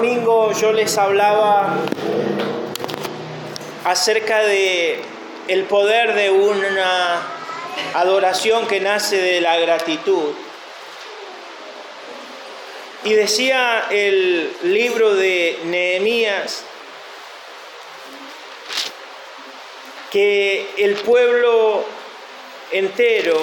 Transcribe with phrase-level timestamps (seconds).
[0.00, 1.76] domingo yo les hablaba
[3.84, 4.98] acerca de
[5.46, 7.20] el poder de una
[7.92, 10.32] adoración que nace de la gratitud.
[13.04, 16.64] Y decía el libro de Nehemías
[20.10, 21.84] que el pueblo
[22.72, 23.36] entero,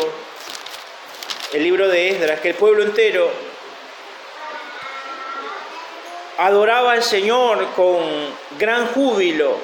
[1.54, 3.47] el libro de Esdras, que el pueblo entero
[6.38, 8.04] adoraba al Señor con
[8.60, 9.58] gran júbilo,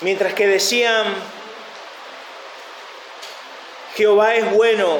[0.00, 1.06] mientras que decían,
[3.96, 4.98] Jehová es bueno,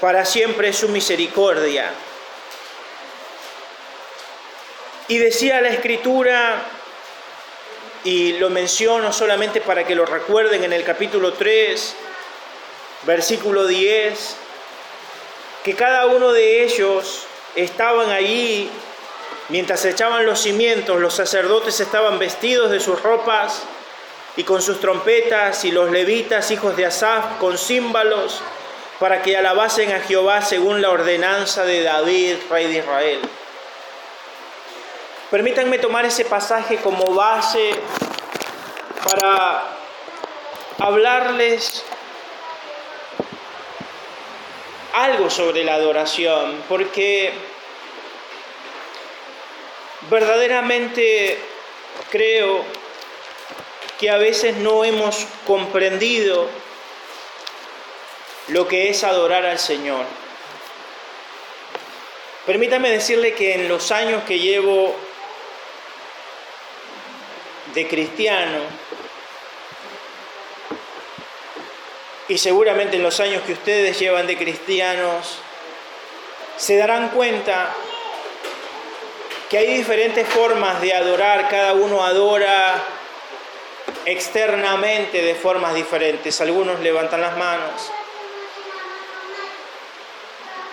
[0.00, 1.90] para siempre es su misericordia.
[5.08, 6.62] Y decía la escritura,
[8.04, 11.94] y lo menciono solamente para que lo recuerden en el capítulo 3,
[13.04, 14.36] versículo 10,
[15.64, 18.70] que cada uno de ellos estaban allí
[19.48, 23.62] mientras echaban los cimientos, los sacerdotes estaban vestidos de sus ropas
[24.36, 28.40] y con sus trompetas y los levitas, hijos de Asaf, con címbalos,
[28.98, 33.20] para que alabasen a Jehová según la ordenanza de David, rey de Israel.
[35.30, 37.74] Permítanme tomar ese pasaje como base
[39.04, 39.64] para
[40.78, 41.84] hablarles
[44.92, 47.32] algo sobre la adoración, porque
[50.10, 51.38] verdaderamente
[52.10, 52.64] creo
[53.98, 56.48] que a veces no hemos comprendido
[58.48, 60.04] lo que es adorar al Señor.
[62.46, 64.96] Permítame decirle que en los años que llevo
[67.74, 68.58] de cristiano,
[72.32, 75.36] y seguramente en los años que ustedes llevan de cristianos,
[76.56, 77.74] se darán cuenta
[79.50, 82.82] que hay diferentes formas de adorar, cada uno adora
[84.06, 86.40] externamente de formas diferentes.
[86.40, 87.92] Algunos levantan las manos,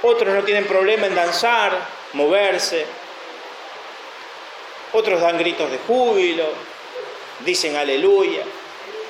[0.01, 1.77] otros no tienen problema en danzar,
[2.13, 2.85] moverse,
[4.93, 6.47] otros dan gritos de júbilo,
[7.41, 8.43] dicen aleluya,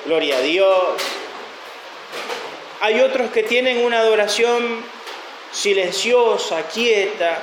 [0.04, 1.19] gloria a Dios.
[2.80, 4.82] Hay otros que tienen una adoración
[5.52, 7.38] silenciosa, quieta,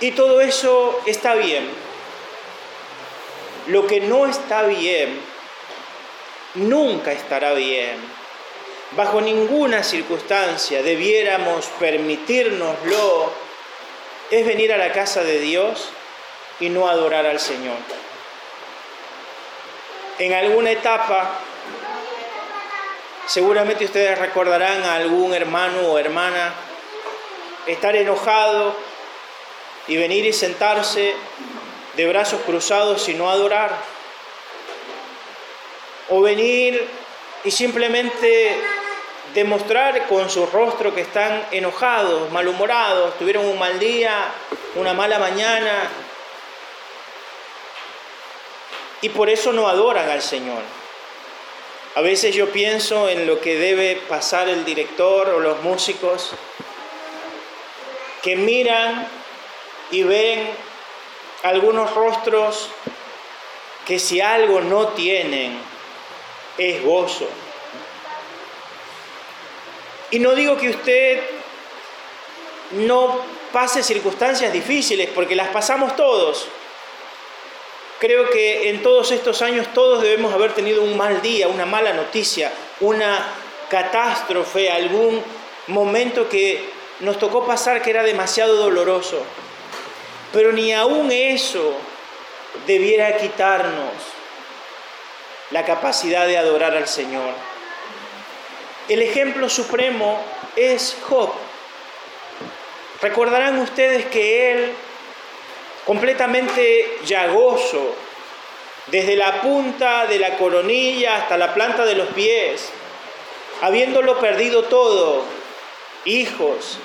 [0.00, 1.68] y todo eso está bien.
[3.68, 5.20] Lo que no está bien,
[6.54, 7.96] nunca estará bien.
[8.96, 13.32] Bajo ninguna circunstancia debiéramos permitirnoslo,
[14.30, 15.90] es venir a la casa de Dios
[16.58, 17.76] y no adorar al Señor.
[20.18, 21.38] En alguna etapa,
[23.26, 26.54] seguramente ustedes recordarán a algún hermano o hermana
[27.66, 28.74] estar enojado
[29.88, 31.14] y venir y sentarse
[31.96, 33.76] de brazos cruzados y no adorar.
[36.08, 36.88] O venir
[37.44, 38.56] y simplemente
[39.34, 44.24] demostrar con su rostro que están enojados, malhumorados, tuvieron un mal día,
[44.74, 45.88] una mala mañana,
[49.00, 50.62] y por eso no adoran al Señor.
[51.94, 56.30] A veces yo pienso en lo que debe pasar el director o los músicos,
[58.22, 59.06] que miran
[59.90, 60.48] y ven
[61.42, 62.70] algunos rostros
[63.86, 65.58] que si algo no tienen
[66.56, 67.28] es gozo.
[70.10, 71.22] Y no digo que usted
[72.72, 73.20] no
[73.52, 76.48] pase circunstancias difíciles, porque las pasamos todos.
[78.02, 81.92] Creo que en todos estos años todos debemos haber tenido un mal día, una mala
[81.92, 83.24] noticia, una
[83.70, 85.22] catástrofe, algún
[85.68, 86.68] momento que
[86.98, 89.22] nos tocó pasar que era demasiado doloroso.
[90.32, 91.76] Pero ni aún eso
[92.66, 93.92] debiera quitarnos
[95.52, 97.30] la capacidad de adorar al Señor.
[98.88, 100.20] El ejemplo supremo
[100.56, 101.30] es Job.
[103.00, 104.72] Recordarán ustedes que él,
[105.86, 107.94] completamente llagoso,
[108.86, 112.70] desde la punta de la coronilla hasta la planta de los pies,
[113.60, 115.22] habiéndolo perdido todo,
[116.04, 116.78] hijos,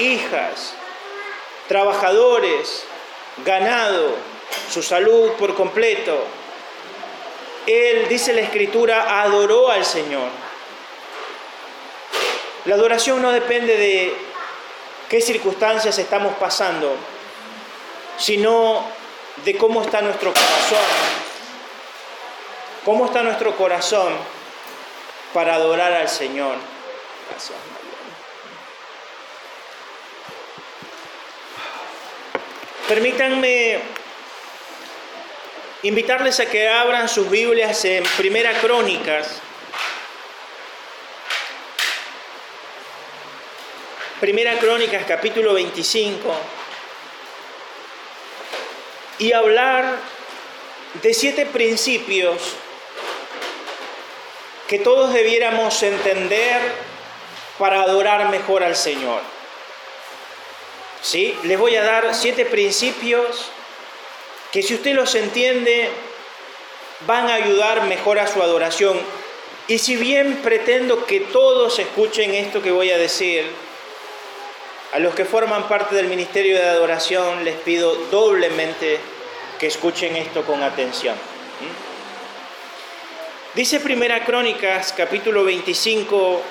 [0.00, 0.74] hijas,
[1.68, 2.84] trabajadores,
[3.44, 4.14] ganado,
[4.70, 6.24] su salud por completo.
[7.66, 10.28] Él, dice la escritura, adoró al Señor.
[12.64, 14.14] La adoración no depende de
[15.08, 16.96] qué circunstancias estamos pasando,
[18.18, 18.84] sino
[19.44, 20.78] de cómo está nuestro corazón.
[22.84, 24.12] ¿Cómo está nuestro corazón
[25.32, 26.56] para adorar al Señor?
[27.30, 27.58] Gracias.
[32.88, 33.80] Permítanme
[35.82, 39.40] invitarles a que abran sus Biblias en Primera Crónicas.
[44.20, 46.61] Primera Crónicas, capítulo 25.
[49.18, 49.98] Y hablar
[51.02, 52.40] de siete principios
[54.68, 56.60] que todos debiéramos entender
[57.58, 59.20] para adorar mejor al Señor.
[61.02, 61.36] ¿Sí?
[61.42, 63.50] Les voy a dar siete principios
[64.52, 65.90] que si usted los entiende
[67.06, 68.98] van a ayudar mejor a su adoración.
[69.68, 73.44] Y si bien pretendo que todos escuchen esto que voy a decir,
[74.92, 79.00] a los que forman parte del ministerio de adoración les pido doblemente
[79.58, 81.16] que escuchen esto con atención.
[83.54, 86.42] Dice Primera Crónicas, capítulo 25,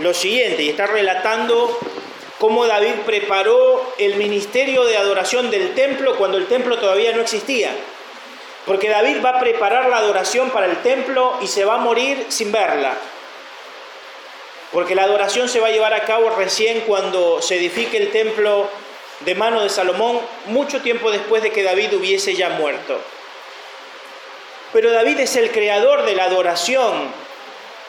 [0.00, 1.78] lo siguiente, y está relatando
[2.38, 7.70] cómo David preparó el ministerio de adoración del templo cuando el templo todavía no existía.
[8.66, 12.26] Porque David va a preparar la adoración para el templo y se va a morir
[12.28, 12.94] sin verla.
[14.72, 18.68] Porque la adoración se va a llevar a cabo recién cuando se edifique el templo
[19.20, 22.98] de mano de Salomón, mucho tiempo después de que David hubiese ya muerto.
[24.72, 27.12] Pero David es el creador de la adoración.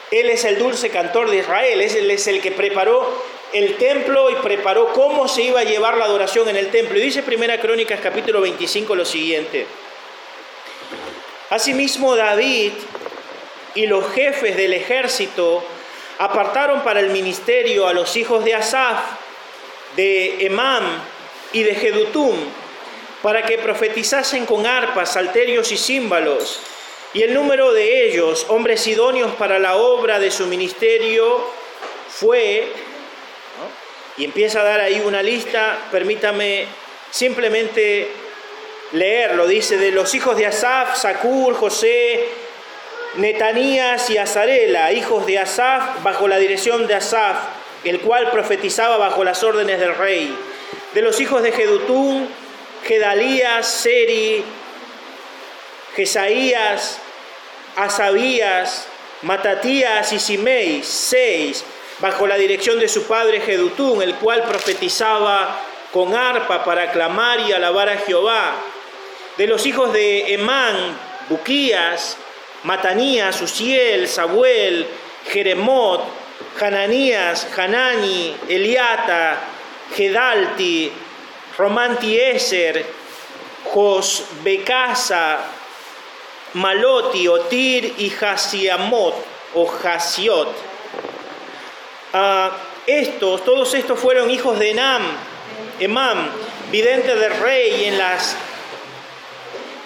[0.09, 1.81] Él es el dulce cantor de Israel.
[1.81, 3.23] Él es el que preparó
[3.53, 6.97] el templo y preparó cómo se iba a llevar la adoración en el templo.
[6.97, 9.67] Y dice Primera Crónicas capítulo 25 lo siguiente.
[11.49, 12.71] Asimismo David
[13.75, 15.63] y los jefes del ejército
[16.21, 18.99] apartaron para el ministerio a los hijos de Asaf,
[19.95, 20.83] de Emam
[21.51, 22.35] y de Jedutum,
[23.23, 26.59] para que profetizasen con arpas, salterios y címbalos.
[27.15, 31.43] Y el número de ellos, hombres idóneos para la obra de su ministerio,
[32.07, 32.71] fue
[34.17, 36.67] y empieza a dar ahí una lista, permítame
[37.09, 38.09] simplemente
[38.91, 42.27] leerlo, dice, de los hijos de Asaf, Sacur, José,
[43.15, 47.37] Netanías y Azarela, hijos de Asaf, bajo la dirección de Asaf,
[47.83, 50.33] el cual profetizaba bajo las órdenes del rey.
[50.93, 52.29] De los hijos de Jedutún,
[52.85, 54.43] Gedalías, Seri,
[55.95, 56.99] Jesaías,
[57.75, 58.87] Asabías,
[59.23, 61.65] Matatías y Simei, seis
[61.99, 65.59] bajo la dirección de su padre Jedutún, el cual profetizaba
[65.93, 68.55] con arpa para clamar y alabar a Jehová.
[69.37, 70.97] De los hijos de Emán,
[71.29, 72.17] Buquías,
[72.63, 74.85] Matanías, Uziel, Sabuel,
[75.31, 76.03] Jeremot,
[76.59, 79.37] Hananías, Hanani, Eliata,
[79.95, 80.91] Gedalti,
[81.57, 82.85] Romantieser,
[83.73, 85.39] Josbecasa,
[86.53, 89.15] Maloti, Otir y Hasiamot
[89.55, 90.53] o Hasiot.
[92.87, 95.01] Estos, todos estos fueron hijos de Enam,
[95.79, 96.29] Emam,
[96.71, 98.35] vidente del rey en las,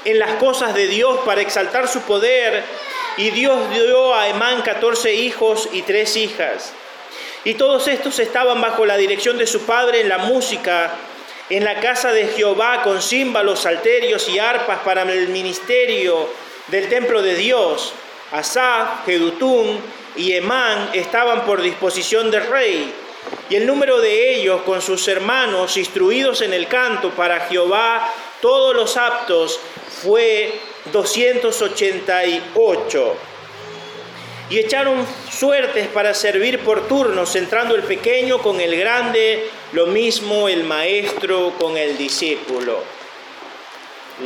[0.05, 2.63] en las cosas de Dios para exaltar su poder.
[3.17, 6.73] Y Dios dio a Emán 14 hijos y tres hijas.
[7.43, 10.91] Y todos estos estaban bajo la dirección de su padre en la música,
[11.49, 16.27] en la casa de Jehová, con címbalos, salterios y arpas para el ministerio
[16.67, 17.93] del templo de Dios.
[18.31, 19.79] Asaf, Jedutún
[20.15, 22.91] y Emán estaban por disposición del rey,
[23.49, 28.75] y el número de ellos con sus hermanos instruidos en el canto para Jehová, todos
[28.75, 29.59] los aptos,
[30.03, 30.59] fue
[30.91, 33.15] 288.
[34.49, 40.47] Y echaron suertes para servir por turnos, entrando el pequeño con el grande, lo mismo
[40.47, 42.83] el maestro con el discípulo.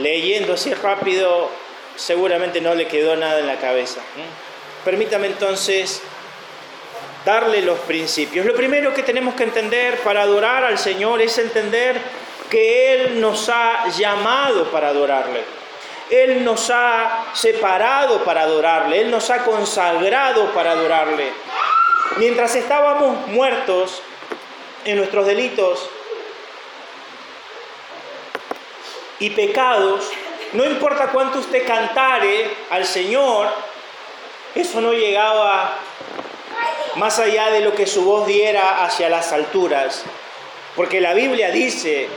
[0.01, 1.49] Leyendo así rápido,
[1.95, 4.01] seguramente no le quedó nada en la cabeza.
[4.83, 6.01] Permítame entonces
[7.25, 8.45] darle los principios.
[8.45, 11.97] Lo primero que tenemos que entender para adorar al Señor es entender
[12.49, 15.43] que Él nos ha llamado para adorarle.
[16.09, 19.01] Él nos ha separado para adorarle.
[19.01, 21.31] Él nos ha consagrado para adorarle.
[22.17, 24.01] Mientras estábamos muertos
[24.85, 25.87] en nuestros delitos
[29.19, 30.09] y pecados,
[30.53, 33.49] no importa cuánto usted cantare al Señor,
[34.55, 35.75] eso no llegaba
[36.95, 40.03] más allá de lo que su voz diera hacia las alturas,
[40.75, 42.09] porque la Biblia dice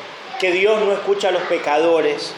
[0.43, 2.35] que Dios no escucha a los pecadores.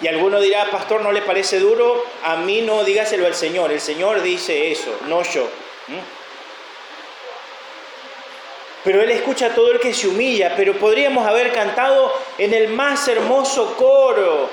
[0.00, 2.04] Y alguno dirá, pastor, ¿no le parece duro?
[2.22, 3.72] A mí no, dígaselo al Señor.
[3.72, 5.48] El Señor dice eso, no yo.
[8.84, 12.68] Pero Él escucha a todo el que se humilla, pero podríamos haber cantado en el
[12.68, 14.48] más hermoso coro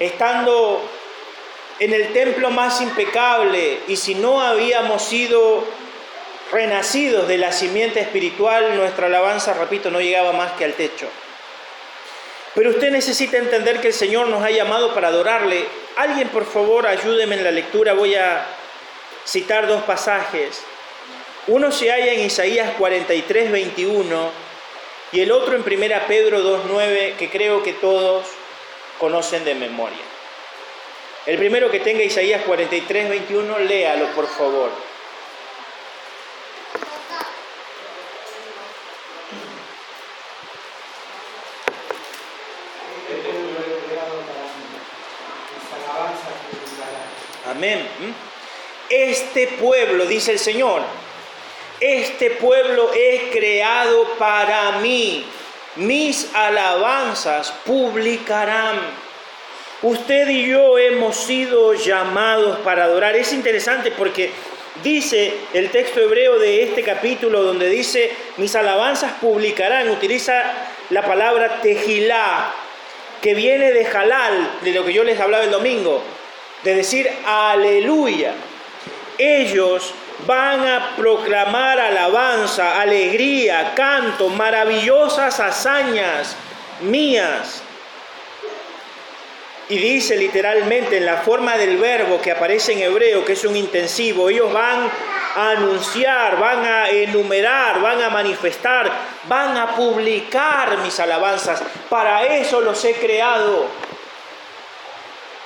[0.00, 0.80] estando
[1.78, 5.62] en el templo más impecable y si no habíamos sido
[6.54, 11.08] renacidos de la simiente espiritual, nuestra alabanza, repito, no llegaba más que al techo.
[12.54, 15.66] Pero usted necesita entender que el Señor nos ha llamado para adorarle.
[15.96, 17.94] Alguien, por favor, ayúdeme en la lectura.
[17.94, 18.46] Voy a
[19.26, 20.62] citar dos pasajes.
[21.48, 24.30] Uno se halla en Isaías 43, 21
[25.10, 28.26] y el otro en 1 Pedro 2, 9, que creo que todos
[28.98, 29.98] conocen de memoria.
[31.26, 34.93] El primero que tenga Isaías 43, 21, léalo, por favor.
[47.54, 47.86] Amén.
[48.90, 50.82] Este pueblo, dice el Señor,
[51.78, 55.24] este pueblo es creado para mí.
[55.76, 58.76] Mis alabanzas publicarán.
[59.82, 63.14] Usted y yo hemos sido llamados para adorar.
[63.14, 64.30] Es interesante porque
[64.82, 69.90] dice el texto hebreo de este capítulo donde dice, mis alabanzas publicarán.
[69.90, 70.42] Utiliza
[70.90, 72.52] la palabra tejilá,
[73.22, 76.02] que viene de halal, de lo que yo les hablaba el domingo
[76.64, 78.32] de decir aleluya.
[79.18, 79.94] Ellos
[80.26, 86.36] van a proclamar alabanza, alegría, canto, maravillosas hazañas
[86.80, 87.62] mías.
[89.68, 93.56] Y dice literalmente en la forma del verbo que aparece en hebreo, que es un
[93.56, 94.90] intensivo, ellos van
[95.36, 98.90] a anunciar, van a enumerar, van a manifestar,
[99.26, 101.62] van a publicar mis alabanzas.
[101.88, 103.66] Para eso los he creado.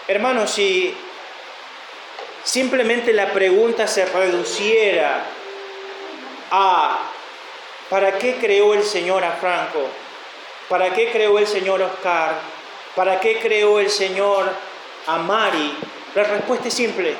[0.08, 0.96] Hermanos, si
[2.48, 5.22] simplemente la pregunta se reduciera
[6.50, 6.98] a
[7.90, 9.86] ¿para qué creó el Señor a Franco?
[10.66, 12.36] ¿Para qué creó el Señor Oscar?
[12.96, 14.50] ¿Para qué creó el Señor
[15.06, 15.76] a Mari?
[16.14, 17.14] La respuesta es simple.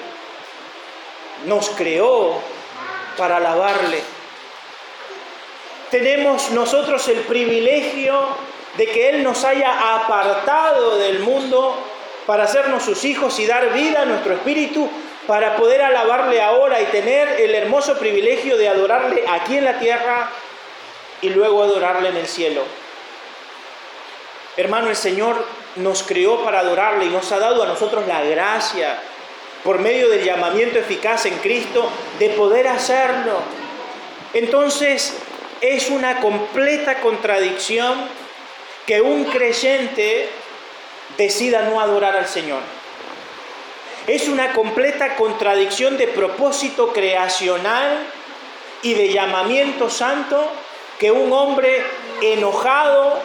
[1.44, 2.40] Nos creó
[3.18, 4.02] para alabarle.
[5.90, 8.18] Tenemos nosotros el privilegio
[8.78, 11.76] de que Él nos haya apartado del mundo
[12.25, 14.88] para hacernos sus hijos y dar vida a nuestro espíritu
[15.28, 20.30] para poder alabarle ahora y tener el hermoso privilegio de adorarle aquí en la tierra
[21.20, 22.62] y luego adorarle en el cielo.
[24.56, 25.44] Hermano, el Señor
[25.76, 29.00] nos creó para adorarle y nos ha dado a nosotros la gracia,
[29.64, 33.42] por medio del llamamiento eficaz en Cristo, de poder hacerlo.
[34.32, 35.12] Entonces,
[35.61, 37.99] es una completa contradicción
[38.87, 40.30] que un creyente
[41.18, 42.77] decida no adorar al Señor.
[44.09, 48.07] Es una completa contradicción de propósito creacional
[48.81, 50.50] y de llamamiento santo
[50.99, 51.85] que un hombre
[52.23, 53.21] enojado,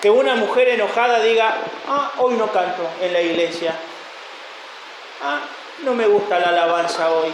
[0.00, 1.56] que una mujer enojada diga,
[1.88, 3.74] ah, hoy no canto en la iglesia.
[5.24, 5.40] Ah,
[5.82, 7.32] no me gusta la alabanza hoy.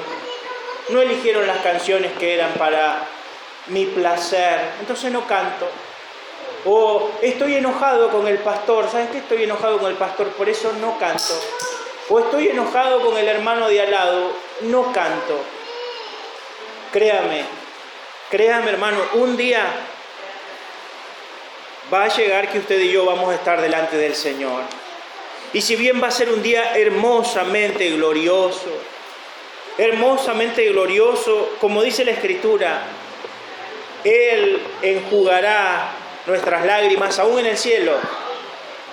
[0.89, 3.01] No eligieron las canciones que eran para
[3.67, 5.69] mi placer, entonces no canto.
[6.65, 9.19] O estoy enojado con el pastor, ¿sabes qué?
[9.19, 11.35] Estoy enojado con el pastor, por eso no canto
[12.13, 15.41] o estoy enojado con el hermano de al lado, no canto.
[16.93, 17.43] Créame,
[18.31, 19.65] créame hermano, un día
[21.91, 24.61] va a llegar que usted y yo vamos a estar delante del Señor.
[25.55, 28.69] Y si bien va a ser un día hermosamente glorioso,
[29.79, 32.83] hermosamente glorioso, como dice la Escritura,
[34.05, 35.93] Él enjugará
[36.27, 37.95] nuestras lágrimas aún en el cielo.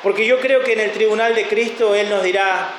[0.04, 2.70] Porque yo creo que en el tribunal de Cristo Él nos dirá,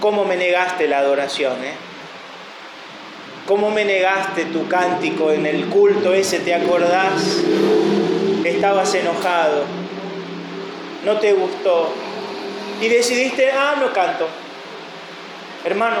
[0.00, 1.54] ¿Cómo me negaste la adoración?
[1.64, 1.74] Eh?
[3.46, 6.38] ¿Cómo me negaste tu cántico en el culto ese?
[6.38, 7.42] ¿Te acordás?
[8.44, 9.64] Estabas enojado,
[11.04, 11.92] no te gustó
[12.80, 14.28] y decidiste, ah, no canto.
[15.64, 15.96] Hermano,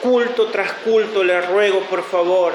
[0.00, 2.52] culto tras culto le ruego por favor,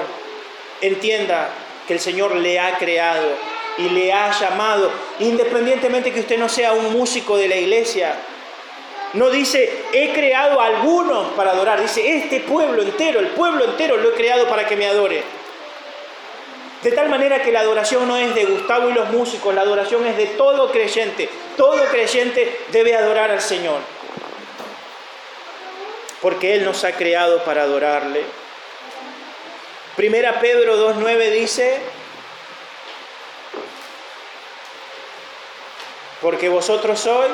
[0.80, 1.50] entienda
[1.86, 3.28] que el Señor le ha creado
[3.76, 8.14] y le ha llamado, independientemente que usted no sea un músico de la iglesia,
[9.14, 11.80] no dice, he creado algunos para adorar.
[11.80, 15.22] Dice, este pueblo entero, el pueblo entero lo he creado para que me adore.
[16.82, 20.06] De tal manera que la adoración no es de Gustavo y los músicos, la adoración
[20.06, 21.28] es de todo creyente.
[21.56, 23.80] Todo creyente debe adorar al Señor.
[26.20, 28.24] Porque Él nos ha creado para adorarle.
[29.94, 31.78] Primera Pedro 2.9 dice,
[36.22, 37.30] porque vosotros sois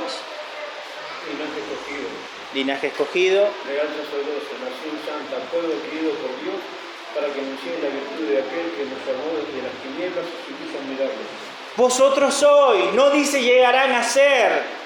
[1.29, 2.09] linaje escogido.
[2.55, 3.41] Linaje escogido.
[3.69, 6.59] Real sacerdocio, nación santa, pueblo querido por Dios,
[7.15, 11.25] para que anuncien la virtud de aquel que nos llamó desde las tinieblas a mirarlo.
[11.77, 14.79] Vosotros sois, no dice llegarán a ser.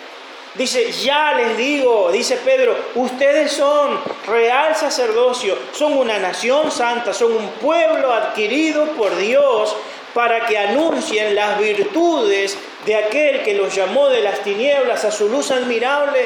[0.54, 7.32] Dice, ya les digo, dice Pedro, ustedes son real sacerdocio, son una nación santa, son
[7.32, 9.74] un pueblo adquirido por Dios
[10.12, 15.28] para que anuncien las virtudes de aquel que los llamó de las tinieblas a su
[15.28, 16.20] luz admirable.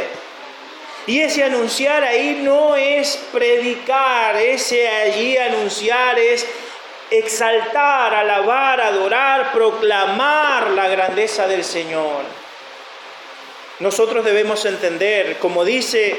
[1.06, 6.46] Y ese anunciar ahí no es predicar, ese allí anunciar es
[7.10, 12.22] exaltar, alabar, adorar, proclamar la grandeza del Señor.
[13.78, 16.16] Nosotros debemos entender, como dice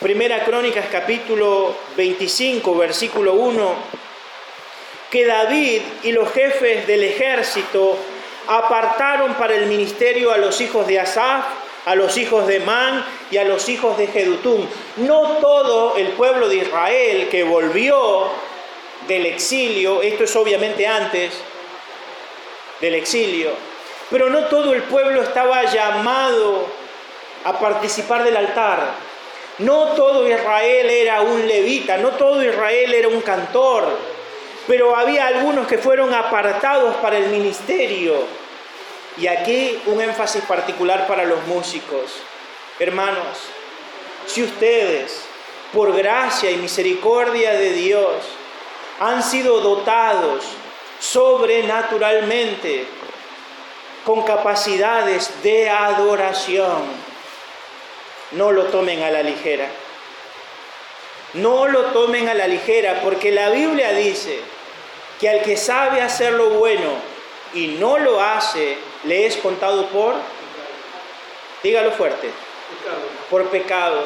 [0.00, 3.74] Primera Crónicas capítulo 25, versículo 1,
[5.10, 7.98] que David y los jefes del ejército
[8.46, 11.44] apartaron para el ministerio a los hijos de Asaf,
[11.86, 14.68] a los hijos de Man y a los hijos de Jedutún.
[14.96, 18.30] No todo el pueblo de Israel que volvió
[19.06, 21.32] del exilio, esto es obviamente antes
[22.80, 23.50] del exilio,
[24.10, 26.66] pero no todo el pueblo estaba llamado
[27.44, 28.94] a participar del altar.
[29.58, 34.13] No todo Israel era un levita, no todo Israel era un cantor,
[34.66, 38.26] pero había algunos que fueron apartados para el ministerio.
[39.16, 42.12] Y aquí un énfasis particular para los músicos.
[42.78, 43.38] Hermanos,
[44.26, 45.22] si ustedes,
[45.72, 48.24] por gracia y misericordia de Dios,
[49.00, 50.44] han sido dotados
[50.98, 52.86] sobrenaturalmente
[54.04, 56.82] con capacidades de adoración.
[58.32, 59.68] No lo tomen a la ligera.
[61.34, 64.53] No lo tomen a la ligera porque la Biblia dice
[65.24, 66.90] que al que sabe hacer lo bueno
[67.54, 70.16] y no lo hace, le es contado por,
[71.62, 72.28] dígalo fuerte,
[73.30, 74.04] por pecado.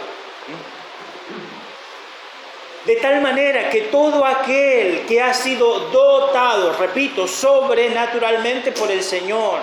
[2.85, 9.59] De tal manera que todo aquel que ha sido dotado, repito, sobrenaturalmente por el Señor,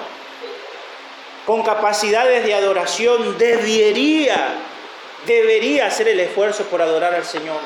[1.46, 4.56] con capacidades de adoración, debería,
[5.26, 7.62] debería hacer el esfuerzo por adorar al Señor.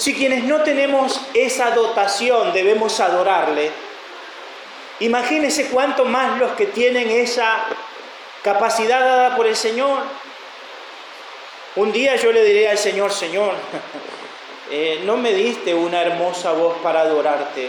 [0.00, 3.70] Si quienes no tenemos esa dotación debemos adorarle,
[5.00, 7.66] imagínense cuánto más los que tienen esa
[8.42, 9.98] capacidad dada por el Señor.
[11.76, 13.52] Un día yo le diré al Señor, Señor,
[14.70, 17.68] eh, no me diste una hermosa voz para adorarte,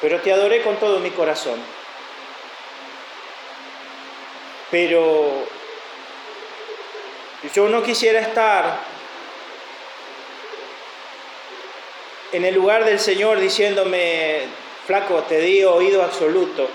[0.00, 1.60] pero te adoré con todo mi corazón.
[4.70, 5.44] Pero
[7.54, 8.93] yo no quisiera estar
[12.34, 14.40] en el lugar del Señor diciéndome,
[14.88, 16.68] flaco, te di oído absoluto,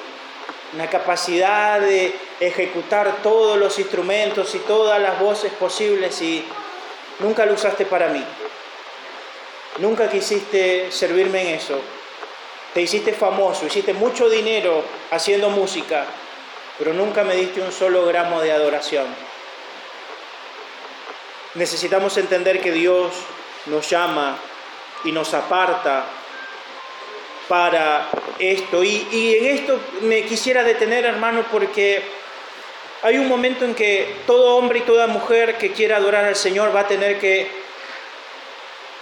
[0.73, 6.45] una capacidad de ejecutar todos los instrumentos y todas las voces posibles y
[7.19, 8.23] nunca lo usaste para mí.
[9.79, 11.81] Nunca quisiste servirme en eso.
[12.73, 16.05] Te hiciste famoso, hiciste mucho dinero haciendo música,
[16.77, 19.07] pero nunca me diste un solo gramo de adoración.
[21.55, 23.11] Necesitamos entender que Dios
[23.65, 24.37] nos llama
[25.03, 26.05] y nos aparta
[27.47, 28.83] para esto.
[28.83, 32.03] Y, y, en esto me quisiera detener, hermano, porque
[33.01, 36.75] hay un momento en que todo hombre y toda mujer que quiera adorar al Señor
[36.75, 37.49] va a tener que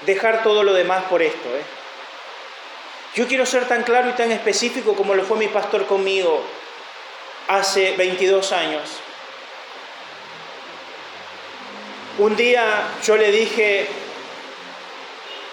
[0.05, 1.49] dejar todo lo demás por esto.
[1.49, 1.63] ¿eh?
[3.15, 6.43] Yo quiero ser tan claro y tan específico como lo fue mi pastor conmigo
[7.47, 8.81] hace 22 años.
[12.19, 12.63] Un día
[13.03, 13.87] yo le dije,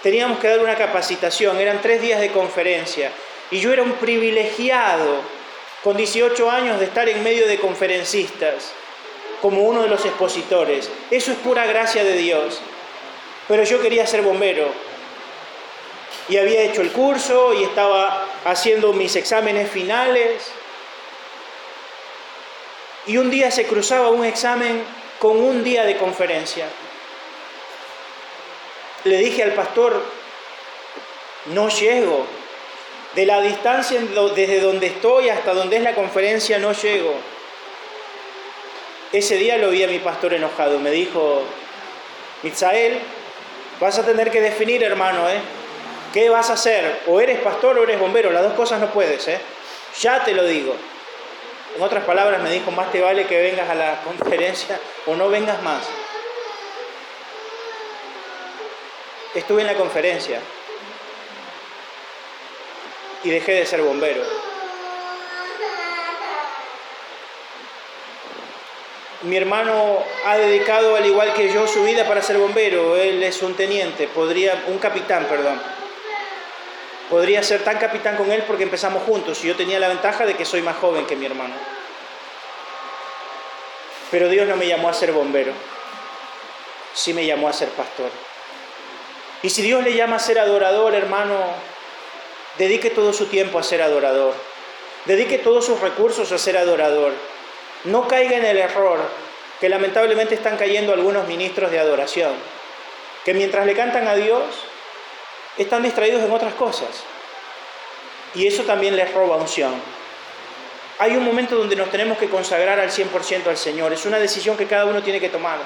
[0.05, 3.09] teníamos que dar una capacitación, eran tres días de conferencia,
[3.49, 5.15] y yo era un privilegiado
[5.83, 8.71] con 18 años de estar en medio de conferencistas,
[9.41, 10.91] como uno de los expositores.
[11.09, 12.61] Eso es pura gracia de Dios.
[13.47, 14.67] Pero yo quería ser bombero.
[16.29, 20.51] Y había hecho el curso y estaba haciendo mis exámenes finales.
[23.07, 24.83] Y un día se cruzaba un examen
[25.17, 26.67] con un día de conferencia.
[29.05, 30.01] Le dije al pastor,
[31.53, 32.25] no llego.
[33.13, 34.01] De la distancia
[34.35, 37.13] desde donde estoy hasta donde es la conferencia no llego.
[39.13, 40.79] Ese día lo vi a mi pastor enojado.
[40.79, 41.43] Me dijo,
[42.41, 42.97] Misael,
[43.79, 45.39] vas a tener que definir, hermano, ¿eh?
[46.11, 47.01] ¿Qué vas a hacer?
[47.07, 48.31] O eres pastor o eres bombero.
[48.31, 49.39] Las dos cosas no puedes, ¿eh?
[50.01, 50.75] Ya te lo digo.
[51.77, 55.29] En otras palabras, me dijo, más te vale que vengas a la conferencia o no
[55.29, 55.83] vengas más.
[59.35, 60.39] Estuve en la conferencia
[63.21, 64.23] y dejé de ser bombero.
[69.23, 72.95] Mi hermano ha dedicado, al igual que yo, su vida para ser bombero.
[72.95, 75.61] Él es un teniente, podría, un capitán, perdón.
[77.09, 80.35] Podría ser tan capitán con él porque empezamos juntos y yo tenía la ventaja de
[80.35, 81.55] que soy más joven que mi hermano.
[84.11, 85.51] Pero Dios no me llamó a ser bombero,
[86.93, 88.09] sí me llamó a ser pastor.
[89.45, 91.39] Y si Dios le llama a ser adorador, hermano,
[92.57, 94.33] dedique todo su tiempo a ser adorador.
[95.05, 97.13] Dedique todos sus recursos a ser adorador.
[97.83, 98.97] No caiga en el error
[99.61, 102.33] que lamentablemente están cayendo algunos ministros de adoración,
[103.23, 104.41] que mientras le cantan a Dios,
[105.59, 107.03] están distraídos en otras cosas.
[108.33, 109.75] Y eso también les roba unción.
[110.97, 113.93] Hay un momento donde nos tenemos que consagrar al 100% al Señor.
[113.93, 115.59] Es una decisión que cada uno tiene que tomar.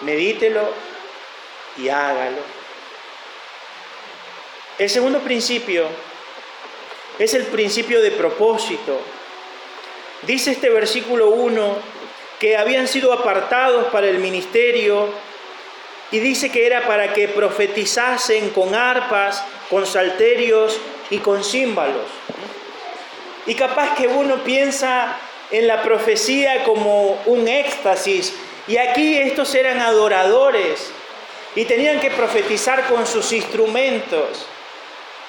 [0.00, 0.97] Medítelo
[1.78, 2.42] y hágalo.
[4.78, 5.86] El segundo principio
[7.18, 9.00] es el principio de propósito.
[10.22, 11.76] Dice este versículo 1
[12.38, 15.08] que habían sido apartados para el ministerio
[16.10, 20.78] y dice que era para que profetizasen con arpas, con salterios
[21.10, 22.06] y con címbalos.
[23.46, 25.18] Y capaz que uno piensa
[25.50, 28.34] en la profecía como un éxtasis,
[28.66, 30.92] y aquí estos eran adoradores
[31.58, 34.46] y tenían que profetizar con sus instrumentos.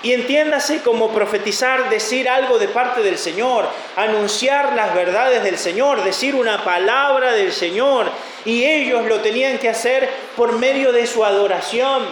[0.04, 6.04] Y entiéndase como profetizar, decir algo de parte del Señor, anunciar las verdades del Señor,
[6.04, 8.12] decir una palabra del Señor.
[8.46, 12.04] Y ellos lo tenían que hacer por medio de su adoración.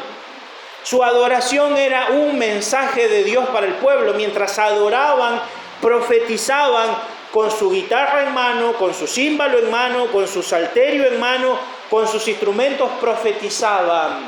[0.82, 4.16] Su adoración era un mensaje de Dios para el pueblo.
[4.16, 5.40] Mientras adoraban,
[5.80, 6.90] profetizaban
[7.32, 11.77] con su guitarra en mano, con su címbalo en mano, con su salterio en mano,
[11.90, 14.20] con sus instrumentos profetizaban.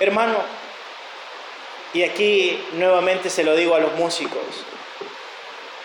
[0.00, 0.38] Hermano,
[1.92, 4.42] y aquí nuevamente se lo digo a los músicos,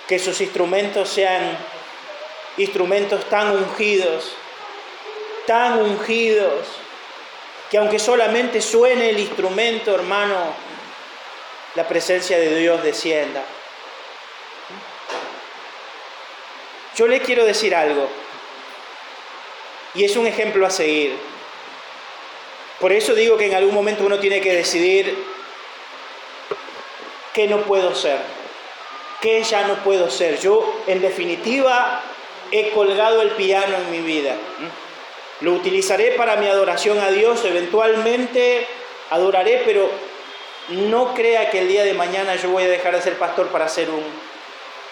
[0.07, 1.57] que sus instrumentos sean
[2.57, 4.33] instrumentos tan ungidos,
[5.45, 6.67] tan ungidos,
[7.69, 10.53] que aunque solamente suene el instrumento, hermano,
[11.75, 13.43] la presencia de Dios descienda.
[16.95, 18.09] Yo le quiero decir algo,
[19.95, 21.15] y es un ejemplo a seguir.
[22.79, 25.17] Por eso digo que en algún momento uno tiene que decidir
[27.33, 28.17] ¿qué no puedo ser?
[29.21, 30.39] ¿Qué ya no puedo ser?
[30.39, 32.01] Yo, en definitiva,
[32.51, 34.35] he colgado el piano en mi vida.
[35.41, 38.65] Lo utilizaré para mi adoración a Dios, eventualmente
[39.09, 39.89] adoraré, pero
[40.69, 43.67] no crea que el día de mañana yo voy a dejar de ser pastor para
[43.67, 44.03] ser un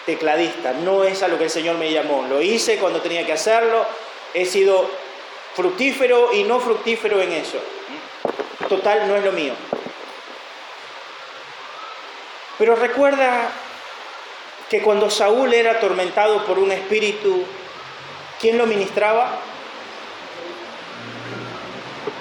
[0.06, 0.72] tecladista.
[0.72, 2.24] No es a lo que el Señor me llamó.
[2.28, 3.86] Lo hice cuando tenía que hacerlo.
[4.34, 4.88] He sido
[5.54, 7.58] fructífero y no fructífero en eso.
[8.68, 9.54] Total, no es lo mío.
[12.58, 13.50] Pero recuerda
[14.68, 17.44] que cuando Saúl era atormentado por un espíritu,
[18.40, 19.40] ¿quién lo ministraba?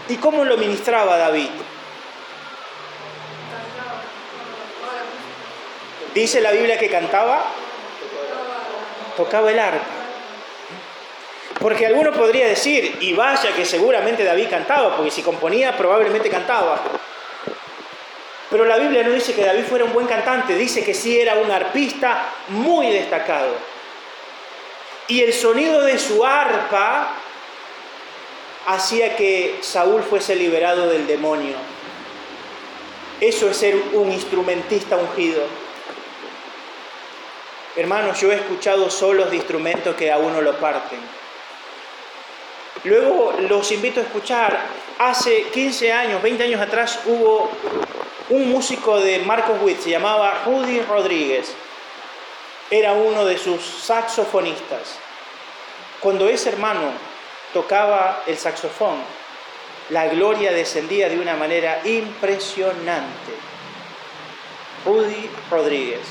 [0.07, 1.49] ¿Y cómo lo ministraba David?
[6.13, 7.43] Dice la Biblia que cantaba,
[9.17, 9.96] tocaba el arpa.
[11.59, 16.79] Porque alguno podría decir, y vaya que seguramente David cantaba, porque si componía probablemente cantaba.
[18.49, 21.35] Pero la Biblia no dice que David fuera un buen cantante, dice que sí era
[21.35, 23.55] un arpista muy destacado.
[25.07, 27.13] Y el sonido de su arpa
[28.67, 31.55] hacía que Saúl fuese liberado del demonio.
[33.19, 35.41] Eso es ser un instrumentista ungido.
[37.75, 40.99] Hermanos, yo he escuchado solos de instrumentos que a uno lo parten.
[42.83, 44.57] Luego los invito a escuchar.
[44.99, 47.49] Hace 15 años, 20 años atrás hubo
[48.29, 51.53] un músico de Marcos Witt, se llamaba Rudy Rodríguez,
[52.69, 54.97] era uno de sus saxofonistas.
[55.99, 56.91] Cuando ese hermano
[57.53, 58.97] tocaba el saxofón,
[59.89, 63.33] la gloria descendía de una manera impresionante.
[64.85, 66.01] Rudy Rodríguez.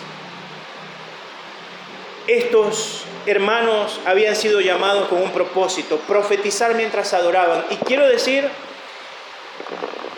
[2.27, 7.65] Estos hermanos habían sido llamados con un propósito, profetizar mientras adoraban.
[7.71, 8.49] Y quiero decir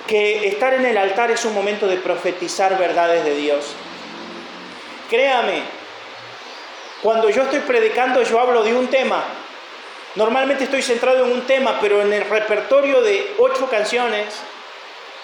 [0.07, 3.75] que estar en el altar es un momento de profetizar verdades de Dios.
[5.11, 5.63] Créame,
[7.03, 9.23] cuando yo estoy predicando yo hablo de un tema.
[10.15, 14.35] Normalmente estoy centrado en un tema, pero en el repertorio de ocho canciones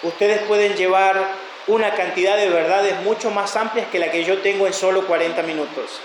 [0.03, 1.17] ustedes pueden llevar
[1.67, 5.43] una cantidad de verdades mucho más amplias que la que yo tengo en solo 40
[5.45, 6.01] minutos.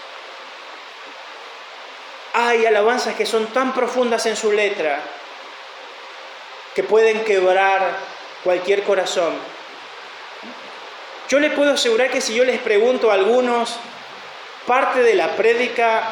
[2.41, 4.99] Hay alabanzas que son tan profundas en su letra
[6.73, 7.81] que pueden quebrar
[8.45, 9.33] cualquier corazón.
[11.27, 13.75] Yo les puedo asegurar que si yo les pregunto a algunos
[14.65, 16.03] parte de la prédica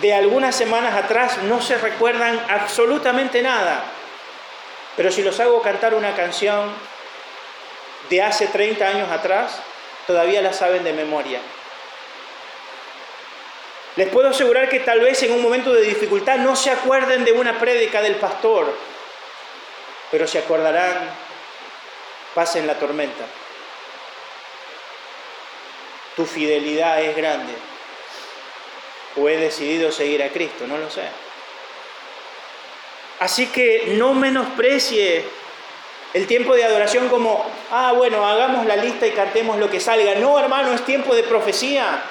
[0.00, 3.82] de algunas semanas atrás, no se recuerdan absolutamente nada.
[4.96, 6.70] Pero si los hago cantar una canción
[8.10, 9.58] de hace 30 años atrás,
[10.06, 11.40] todavía la saben de memoria.
[13.96, 17.32] Les puedo asegurar que tal vez en un momento de dificultad no se acuerden de
[17.32, 18.74] una prédica del pastor,
[20.10, 21.10] pero se acordarán,
[22.34, 23.24] pasen la tormenta.
[26.16, 27.52] Tu fidelidad es grande.
[29.16, 31.02] O he decidido seguir a Cristo, no lo sé.
[33.20, 35.24] Así que no menosprecie
[36.14, 40.14] el tiempo de adoración como, ah, bueno, hagamos la lista y cantemos lo que salga.
[40.16, 42.02] No, hermano, es tiempo de profecía.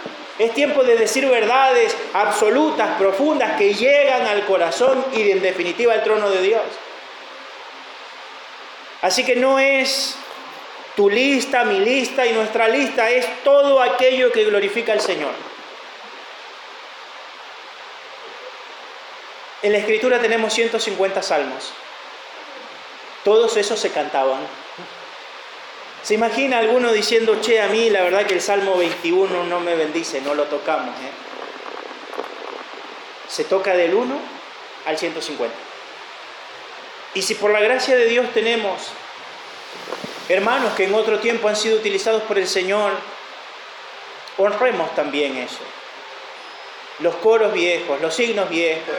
[0.41, 6.04] Es tiempo de decir verdades absolutas, profundas, que llegan al corazón y en definitiva al
[6.04, 6.63] trono de Dios.
[9.04, 10.15] Así que no es
[10.95, 15.34] tu lista, mi lista y nuestra lista, es todo aquello que glorifica al Señor.
[19.62, 21.71] En la escritura tenemos 150 salmos.
[23.23, 24.39] Todos esos se cantaban.
[26.04, 29.76] ¿Se imagina alguno diciendo, che, a mí la verdad que el Salmo 21 no me
[29.76, 30.96] bendice, no lo tocamos?
[30.96, 31.12] ¿eh?
[33.28, 34.20] Se toca del 1
[34.86, 35.56] al 150.
[37.14, 38.82] Y si por la gracia de Dios tenemos
[40.28, 42.94] hermanos que en otro tiempo han sido utilizados por el Señor,
[44.38, 45.60] honremos también eso.
[47.00, 48.96] Los coros viejos, los signos viejos,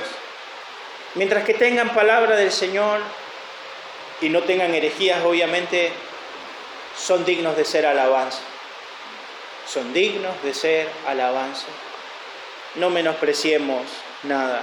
[1.14, 3.00] mientras que tengan palabra del Señor
[4.20, 5.92] y no tengan herejías, obviamente
[6.96, 8.40] son dignos de ser alabanza.
[9.66, 11.66] Son dignos de ser alabanza.
[12.76, 13.82] No menospreciemos
[14.24, 14.62] nada.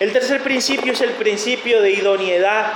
[0.00, 2.72] El tercer principio es el principio de idoneidad.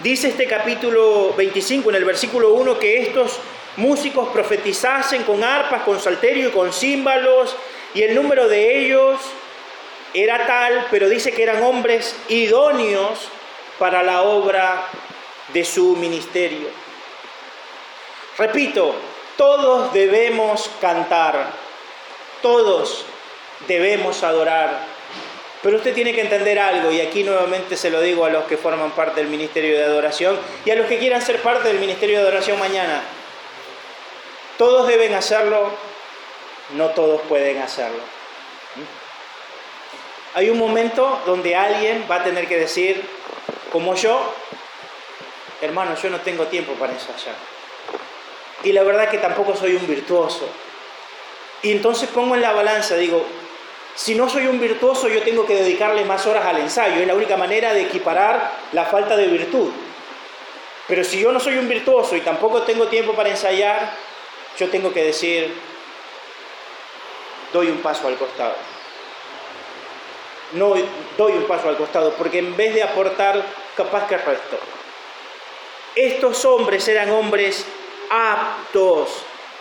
[0.00, 3.38] Dice este capítulo 25 en el versículo 1 que estos
[3.76, 7.56] músicos profetizasen con arpas, con salterio y con címbalos,
[7.94, 9.18] y el número de ellos
[10.14, 13.28] era tal, pero dice que eran hombres idóneos
[13.78, 14.88] para la obra
[15.52, 16.68] de su ministerio.
[18.38, 18.94] Repito,
[19.36, 21.50] todos debemos cantar,
[22.40, 23.04] todos
[23.66, 24.78] debemos adorar,
[25.60, 28.56] pero usted tiene que entender algo, y aquí nuevamente se lo digo a los que
[28.56, 32.18] forman parte del Ministerio de Adoración y a los que quieran ser parte del Ministerio
[32.18, 33.02] de Adoración mañana.
[34.56, 35.72] Todos deben hacerlo,
[36.76, 38.02] no todos pueden hacerlo.
[40.34, 43.04] Hay un momento donde alguien va a tener que decir,
[43.72, 44.32] como yo,
[45.60, 47.57] hermano, yo no tengo tiempo para ensayar.
[48.64, 50.48] Y la verdad que tampoco soy un virtuoso.
[51.62, 53.24] Y entonces pongo en la balanza, digo,
[53.94, 57.00] si no soy un virtuoso, yo tengo que dedicarle más horas al ensayo.
[57.00, 59.70] Es la única manera de equiparar la falta de virtud.
[60.86, 63.90] Pero si yo no soy un virtuoso y tampoco tengo tiempo para ensayar,
[64.56, 65.52] yo tengo que decir,
[67.52, 68.54] doy un paso al costado.
[70.52, 70.74] No
[71.16, 73.44] doy un paso al costado, porque en vez de aportar,
[73.76, 74.58] capaz que resto.
[75.96, 77.66] Estos hombres eran hombres
[78.10, 79.08] aptos,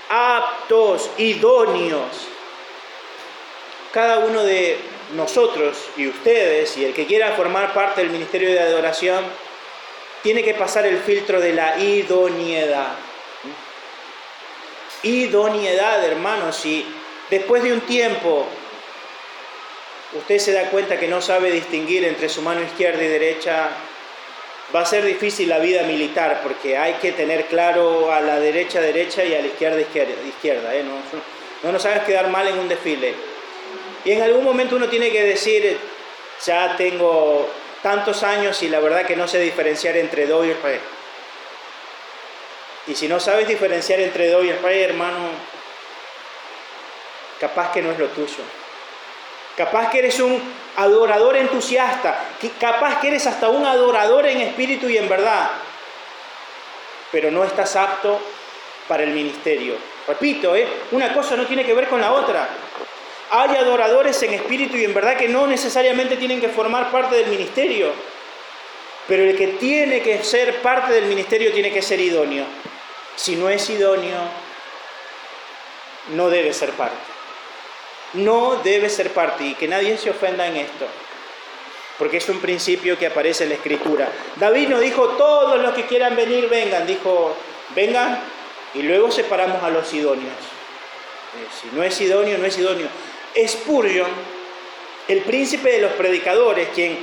[0.10, 2.28] aptos, idóneos.
[3.92, 4.80] Cada uno de
[5.16, 9.24] nosotros y ustedes y el que quiera formar parte del ministerio de adoración
[10.24, 12.96] tiene que pasar el filtro de la idoneidad.
[15.04, 16.86] Idoneidad, hermanos, y
[17.30, 18.46] después de un tiempo
[20.14, 23.70] usted se da cuenta que no sabe distinguir entre su mano izquierda y derecha,
[24.76, 28.82] va a ser difícil la vida militar porque hay que tener claro a la derecha
[28.82, 30.14] derecha y a la izquierda izquierda.
[30.28, 30.84] izquierda ¿eh?
[30.84, 30.96] no,
[31.64, 33.14] no nos hagas quedar mal en un desfile.
[34.04, 35.78] Y en algún momento uno tiene que decir,
[36.46, 37.50] ya tengo
[37.82, 40.80] tantos años y la verdad que no sé diferenciar entre do y re.
[42.88, 45.30] Y si no sabes diferenciar entre do y re, hermano,
[47.40, 48.44] capaz que no es lo tuyo.
[49.58, 50.40] Capaz que eres un
[50.76, 52.28] adorador entusiasta,
[52.60, 55.50] capaz que eres hasta un adorador en espíritu y en verdad,
[57.12, 58.20] pero no estás apto
[58.88, 59.74] para el ministerio.
[60.08, 60.68] Repito, ¿eh?
[60.92, 62.48] una cosa no tiene que ver con la otra.
[63.32, 67.26] Hay adoradores en espíritu y en verdad que no necesariamente tienen que formar parte del
[67.26, 67.92] ministerio,
[69.08, 72.46] pero el que tiene que ser parte del ministerio tiene que ser idóneo.
[73.16, 74.20] Si no es idóneo,
[76.10, 77.17] no debe ser parte
[78.14, 80.86] no debe ser parte y que nadie se ofenda en esto,
[81.98, 84.10] porque es un principio que aparece en la escritura.
[84.38, 87.36] David no dijo, todos los que quieran venir, vengan, dijo,
[87.76, 88.20] vengan
[88.74, 90.34] y luego separamos a los idóneos.
[91.38, 92.88] Eh, si no es idóneo, no es idóneo.
[93.46, 94.10] Spurgeon,
[95.08, 96.98] el príncipe de los predicadores, quien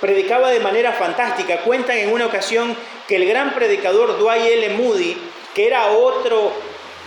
[0.00, 4.68] predicaba de manera fantástica, cuentan en una ocasión que el gran predicador Dwight L.
[4.70, 5.16] Moody,
[5.54, 6.52] que era otro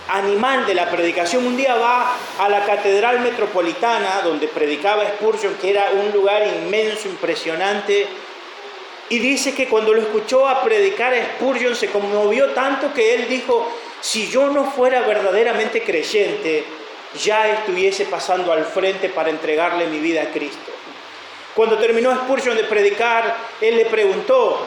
[0.08, 1.46] animal de la predicación.
[1.46, 7.08] Un día va a la Catedral Metropolitana, donde predicaba Spurgeon, que era un lugar inmenso,
[7.08, 8.06] impresionante,
[9.08, 13.28] y dice que cuando lo escuchó a predicar a Spurgeon se conmovió tanto que él
[13.28, 16.64] dijo, si yo no fuera verdaderamente creyente,
[17.22, 20.72] ya estuviese pasando al frente para entregarle mi vida a Cristo.
[21.54, 24.66] Cuando terminó Spurgeon de predicar, él le preguntó,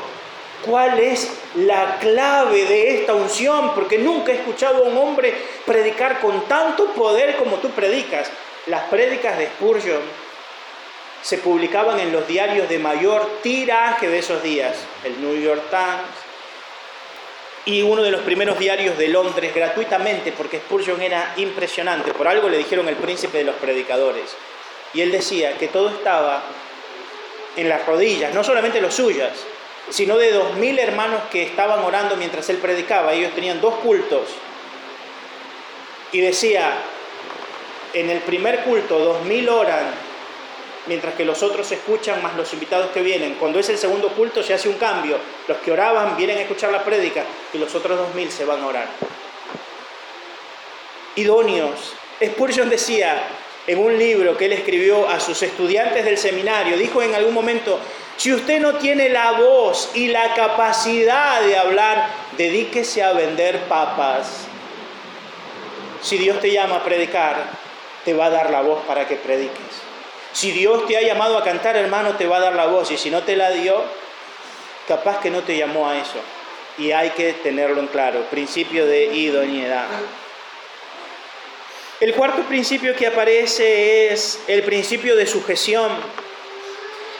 [0.65, 3.73] ¿cuál es la clave de esta unción?
[3.73, 5.33] Porque nunca he escuchado a un hombre
[5.65, 8.29] predicar con tanto poder como tú predicas.
[8.67, 10.01] Las prédicas de Spurgeon
[11.21, 16.25] se publicaban en los diarios de mayor tiraje de esos días, el New York Times,
[17.65, 22.13] y uno de los primeros diarios de Londres gratuitamente, porque Spurgeon era impresionante.
[22.13, 24.35] Por algo le dijeron el príncipe de los predicadores.
[24.93, 26.43] Y él decía que todo estaba
[27.55, 29.31] en las rodillas, no solamente los suyas,
[29.89, 33.13] sino de dos mil hermanos que estaban orando mientras él predicaba.
[33.13, 34.27] Ellos tenían dos cultos.
[36.11, 36.77] Y decía,
[37.93, 40.05] en el primer culto, dos mil oran
[40.87, 43.35] mientras que los otros escuchan más los invitados que vienen.
[43.35, 45.17] Cuando es el segundo culto se hace un cambio.
[45.47, 48.61] Los que oraban vienen a escuchar la prédica y los otros dos mil se van
[48.61, 48.87] a orar.
[51.15, 51.93] Idóneos.
[52.23, 53.23] Spurgeon decía
[53.67, 57.79] en un libro que él escribió a sus estudiantes del seminario, dijo en algún momento,
[58.17, 64.47] si usted no tiene la voz y la capacidad de hablar, dedíquese a vender papas.
[66.01, 67.35] Si Dios te llama a predicar,
[68.05, 69.85] te va a dar la voz para que prediques.
[70.31, 72.91] Si Dios te ha llamado a cantar, hermano, te va a dar la voz.
[72.91, 73.83] Y si no te la dio,
[74.87, 76.19] capaz que no te llamó a eso.
[76.77, 78.21] Y hay que tenerlo en claro.
[78.29, 79.87] Principio de idoneidad.
[82.01, 85.89] El cuarto principio que aparece es el principio de sujeción.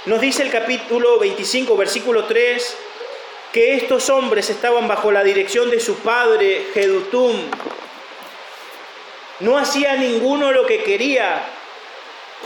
[0.05, 2.77] Nos dice el capítulo 25, versículo 3,
[3.53, 7.37] que estos hombres estaban bajo la dirección de su padre, Jedutum.
[9.39, 11.41] No hacía ninguno lo que quería,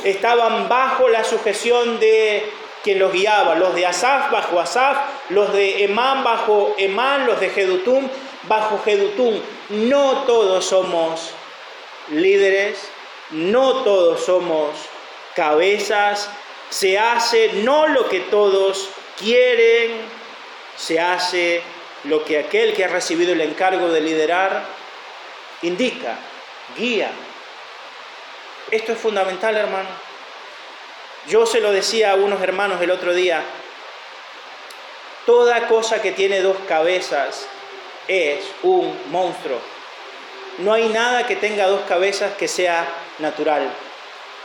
[0.03, 2.47] estaban bajo la sujeción de
[2.83, 4.97] quien los guiaba, los de Asaf bajo Asaf,
[5.29, 8.07] los de Emán bajo Emán, los de Jedutum
[8.43, 9.41] bajo Jedutum.
[9.69, 11.33] No todos somos
[12.11, 12.77] líderes,
[13.31, 14.69] no todos somos
[15.35, 16.29] cabezas,
[16.69, 20.01] se hace no lo que todos quieren,
[20.77, 21.61] se hace
[22.05, 24.63] lo que aquel que ha recibido el encargo de liderar
[25.61, 26.17] indica,
[26.77, 27.11] guía,
[28.71, 29.89] esto es fundamental, hermano.
[31.27, 33.43] Yo se lo decía a unos hermanos el otro día.
[35.25, 37.47] Toda cosa que tiene dos cabezas
[38.07, 39.59] es un monstruo.
[40.59, 42.87] No hay nada que tenga dos cabezas que sea
[43.19, 43.69] natural.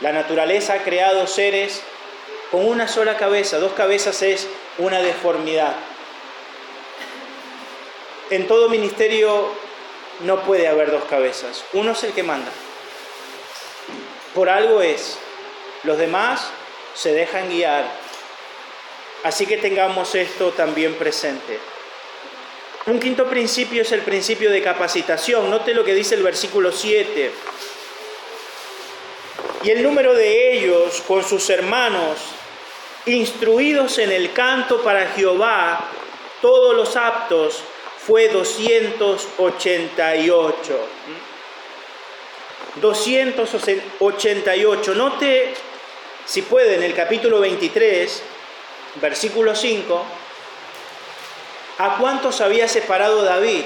[0.01, 1.81] La naturaleza ha creado seres
[2.51, 3.59] con una sola cabeza.
[3.59, 4.47] Dos cabezas es
[4.77, 5.75] una deformidad.
[8.29, 9.49] En todo ministerio
[10.21, 11.63] no puede haber dos cabezas.
[11.73, 12.51] Uno es el que manda
[14.35, 15.17] por algo es.
[15.83, 16.49] Los demás
[16.93, 17.85] se dejan guiar.
[19.23, 21.57] Así que tengamos esto también presente.
[22.87, 25.49] Un quinto principio es el principio de capacitación.
[25.49, 27.31] Note lo que dice el versículo 7.
[29.63, 32.19] Y el número de ellos con sus hermanos,
[33.07, 35.89] instruidos en el canto para Jehová,
[36.43, 37.63] todos los aptos,
[38.05, 40.79] fue 288.
[42.75, 44.93] 288.
[44.93, 45.55] Note,
[46.27, 48.21] si puede, en el capítulo 23,
[49.01, 50.05] versículo 5,
[51.77, 53.63] ¿a cuántos había separado David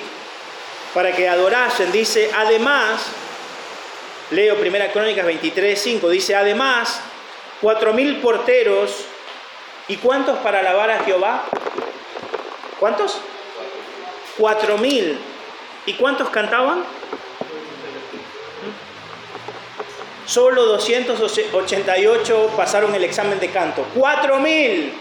[0.93, 1.91] para que adorasen?
[1.91, 3.02] Dice, además,
[4.32, 7.02] leo Primera Crónicas 23, 5, dice, además,
[7.62, 9.06] cuatro mil porteros,
[9.88, 11.45] ¿y cuántos para alabar a Jehová?
[12.80, 13.19] ¿Cuántos?
[14.38, 15.19] Cuatro mil.
[15.86, 16.84] ¿Y cuántos cantaban?
[20.30, 23.84] Solo 288 pasaron el examen de canto.
[23.95, 24.91] 4.000.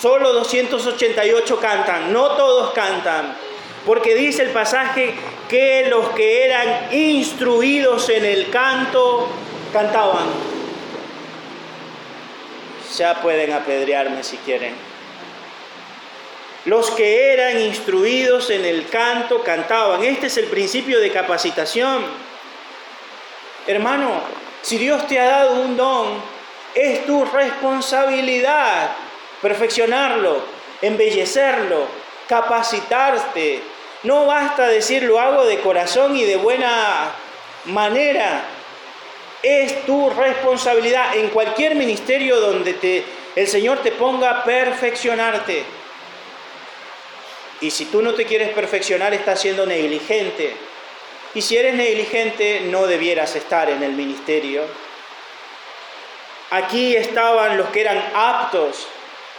[0.00, 2.12] Solo 288 cantan.
[2.12, 3.36] No todos cantan.
[3.84, 5.14] Porque dice el pasaje
[5.48, 9.28] que los que eran instruidos en el canto
[9.72, 10.26] cantaban.
[12.96, 14.74] Ya pueden apedrearme si quieren.
[16.64, 20.02] Los que eran instruidos en el canto cantaban.
[20.02, 22.04] Este es el principio de capacitación.
[23.66, 24.22] Hermano,
[24.62, 26.22] si Dios te ha dado un don,
[26.74, 28.90] es tu responsabilidad
[29.42, 30.42] perfeccionarlo,
[30.82, 31.86] embellecerlo,
[32.28, 33.60] capacitarte.
[34.02, 37.12] No basta decir lo hago de corazón y de buena
[37.66, 38.44] manera.
[39.42, 43.04] Es tu responsabilidad en cualquier ministerio donde te,
[43.36, 45.64] el Señor te ponga a perfeccionarte.
[47.62, 50.56] Y si tú no te quieres perfeccionar, estás siendo negligente
[51.34, 54.64] y si eres negligente, no debieras estar en el ministerio.
[56.50, 58.88] Aquí estaban los que eran aptos,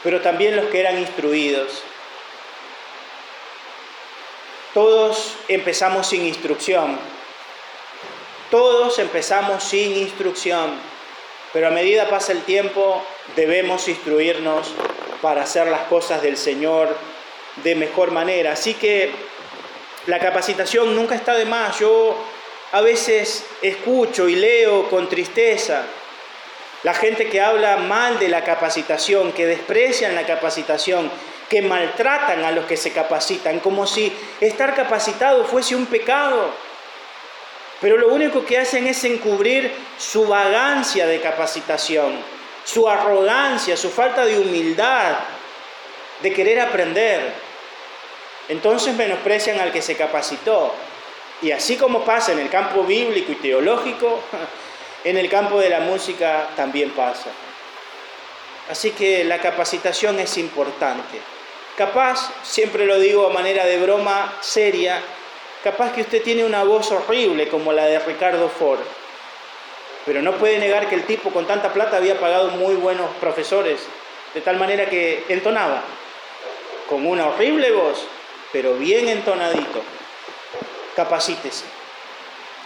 [0.04, 1.84] pero también los que eran instruidos.
[4.74, 6.97] Todos empezamos sin instrucción.
[8.49, 10.72] Todos empezamos sin instrucción,
[11.54, 13.02] pero a medida pasa el tiempo
[13.36, 14.74] debemos instruirnos
[15.22, 16.95] para hacer las cosas del Señor
[17.64, 18.54] de mejor manera.
[18.54, 19.12] Así que
[20.08, 21.80] la capacitación nunca está de más.
[21.80, 22.18] Yo
[22.74, 25.86] a veces escucho y leo con tristeza
[26.84, 31.12] la gente que habla mal de la capacitación, que desprecian la capacitación,
[31.50, 36.52] que maltratan a los que se capacitan, como si estar capacitado fuese un pecado
[37.82, 42.14] pero lo único que hacen es encubrir su vagancia de capacitación,
[42.64, 45.16] su arrogancia, su falta de humildad,
[46.22, 47.34] de querer aprender.
[48.50, 50.76] Entonces menosprecian al que se capacitó.
[51.42, 54.22] Y así como pasa en el campo bíblico y teológico,
[55.04, 57.30] en el campo de la música también pasa.
[58.70, 61.20] Así que la capacitación es importante.
[61.78, 65.02] Capaz, siempre lo digo a manera de broma seria,
[65.64, 68.80] Capaz que usted tiene una voz horrible como la de Ricardo Ford,
[70.08, 73.80] pero no puede negar que el tipo con tanta plata había pagado muy buenos profesores,
[74.34, 75.84] de tal manera que entonaba,
[76.89, 78.08] con una horrible voz,
[78.52, 79.84] pero bien entonadito.
[80.95, 81.81] Capacítese.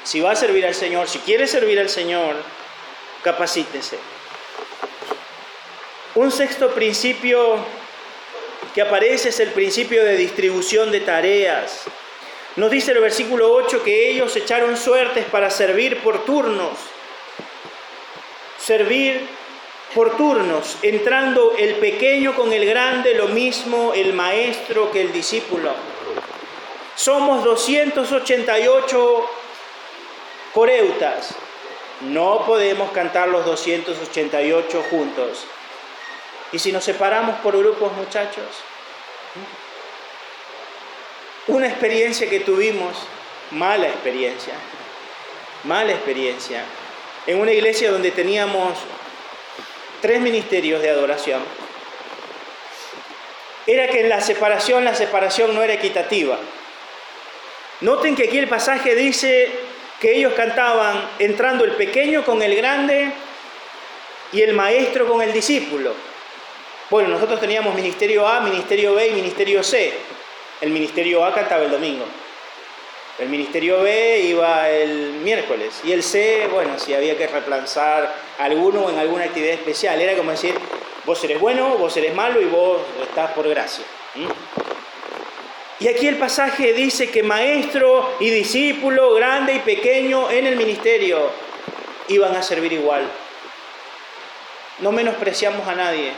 [0.05, 2.35] Si va a servir al Señor, si quiere servir al Señor,
[3.23, 3.97] capacítese.
[6.13, 7.57] Un sexto principio
[8.75, 11.85] que aparece es el principio de distribución de tareas.
[12.55, 16.77] Nos dice el versículo 8 que ellos echaron suertes para servir por turnos.
[18.59, 19.27] Servir
[19.95, 25.71] por turnos, entrando el pequeño con el grande, lo mismo el maestro que el discípulo.
[26.95, 29.29] Somos 288
[30.55, 31.35] coreutas.
[32.01, 35.45] No podemos cantar los 288 juntos.
[36.53, 38.45] ¿Y si nos separamos por grupos, muchachos?
[41.47, 42.95] Una experiencia que tuvimos,
[43.51, 44.53] mala experiencia,
[45.65, 46.63] mala experiencia,
[47.27, 48.77] en una iglesia donde teníamos
[50.01, 51.41] tres ministerios de adoración,
[53.67, 56.37] era que en la separación, la separación no era equitativa.
[57.81, 59.74] Noten que aquí el pasaje dice
[60.05, 63.11] que ellos cantaban entrando el pequeño con el grande
[64.31, 65.93] y el maestro con el discípulo.
[66.91, 69.91] Bueno, nosotros teníamos ministerio A, ministerio B y ministerio C.
[70.61, 72.05] El ministerio A cantaba el domingo.
[73.17, 75.81] El ministerio B iba el miércoles.
[75.83, 79.99] Y el C, bueno, si había que reemplazar alguno en alguna actividad especial.
[79.99, 80.53] Era como decir,
[81.03, 83.85] vos eres bueno, vos eres malo y vos estás por gracia.
[85.79, 91.29] Y aquí el pasaje dice que maestro y discípulo, grande y pequeño en el ministerio,
[92.07, 93.03] iban a servir igual.
[94.79, 96.11] No menospreciamos a nadie.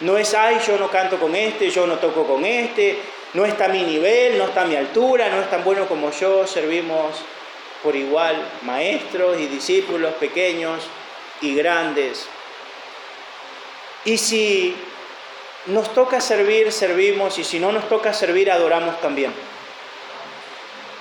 [0.00, 2.98] No es, ay, yo no canto con este, yo no toco con este,
[3.34, 7.16] no está mi nivel, no está mi altura, no es tan bueno como yo, servimos
[7.82, 10.82] por igual, maestros y discípulos pequeños
[11.42, 12.26] y grandes.
[14.04, 14.74] Y si
[15.66, 19.32] nos toca servir, servimos, y si no nos toca servir, adoramos también.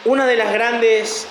[0.06, 1.28] Una de las grandes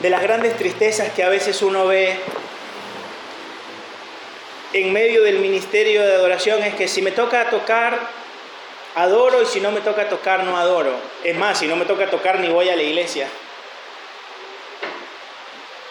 [0.00, 2.14] de las grandes tristezas que a veces uno ve
[4.74, 7.98] en medio del ministerio de adoración es que si me toca tocar,
[8.96, 10.92] adoro y si no me toca tocar, no adoro.
[11.22, 13.28] Es más, si no me toca tocar, ni voy a la iglesia.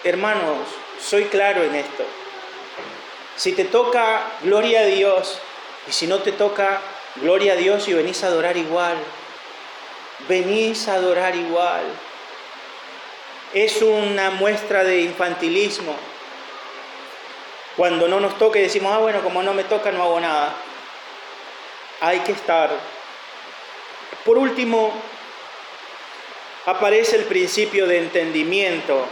[0.03, 0.67] Hermanos,
[0.99, 2.05] soy claro en esto.
[3.35, 5.39] Si te toca, gloria a Dios.
[5.87, 6.81] Y si no te toca,
[7.15, 8.97] gloria a Dios y venís a adorar igual.
[10.27, 11.83] Venís a adorar igual.
[13.53, 15.95] Es una muestra de infantilismo
[17.75, 20.53] cuando no nos y decimos, ah, bueno, como no me toca, no hago nada.
[22.01, 22.69] Hay que estar.
[24.25, 24.93] Por último,
[26.65, 29.05] aparece el principio de entendimiento,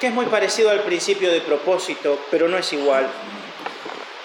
[0.00, 3.08] que es muy parecido al principio de propósito, pero no es igual.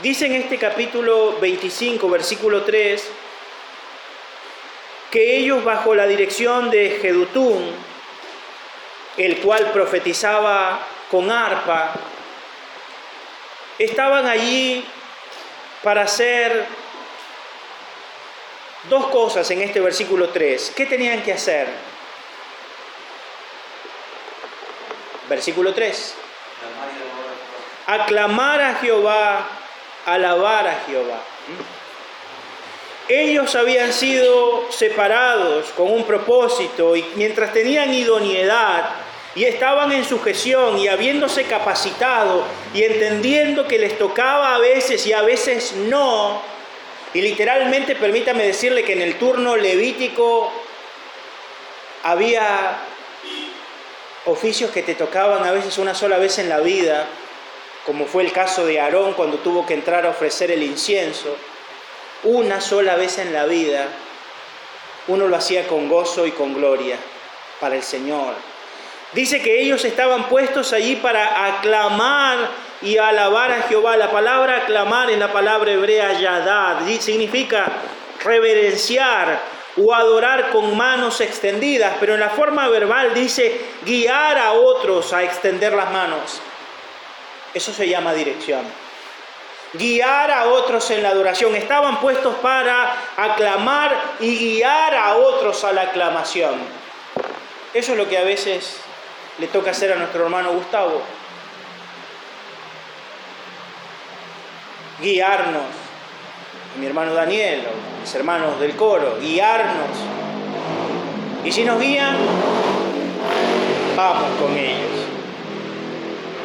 [0.02, 3.08] Dice en este capítulo 25, versículo 3,
[5.12, 7.72] que ellos bajo la dirección de Jedutún,
[9.18, 10.80] el cual profetizaba
[11.12, 11.93] con arpa,
[13.78, 14.84] estaban allí
[15.84, 16.66] para hacer
[18.89, 20.74] dos cosas en este versículo 3.
[20.76, 21.68] ¿Qué tenían que hacer?
[25.30, 26.16] Versículo 3.
[27.86, 29.61] Aclamar a Jehová,
[30.06, 31.22] alabar a Jehová.
[33.08, 38.89] Ellos habían sido separados con un propósito y mientras tenían idoneidad,
[39.36, 42.43] y estaban en sujeción y habiéndose capacitado
[42.74, 46.41] y entendiendo que les tocaba a veces y a veces no,
[47.14, 50.52] y literalmente permítame decirle que en el turno levítico
[52.04, 52.78] había
[54.26, 57.08] oficios que te tocaban a veces una sola vez en la vida,
[57.86, 61.36] como fue el caso de Aarón cuando tuvo que entrar a ofrecer el incienso,
[62.23, 63.88] una sola vez en la vida,
[65.07, 66.97] uno lo hacía con gozo y con gloria
[67.59, 68.36] para el Señor.
[69.13, 72.38] Dice que ellos estaban puestos allí para aclamar
[72.82, 73.97] y alabar a Jehová.
[73.97, 77.71] La palabra aclamar es la palabra hebrea yadad, significa
[78.23, 79.41] reverenciar
[79.77, 85.23] o adorar con manos extendidas, pero en la forma verbal dice guiar a otros a
[85.23, 86.41] extender las manos.
[87.54, 88.62] Eso se llama dirección.
[89.74, 91.56] Guiar a otros en la adoración.
[91.56, 96.56] Estaban puestos para aclamar y guiar a otros a la aclamación.
[97.74, 98.78] Eso es lo que a veces
[99.39, 101.02] le toca hacer a nuestro hermano Gustavo.
[105.02, 105.64] Guiarnos.
[106.80, 109.89] Mi hermano Daniel, o mis hermanos del coro, guiarnos.
[111.43, 112.16] Y si nos guían,
[113.95, 115.01] vamos con ellos.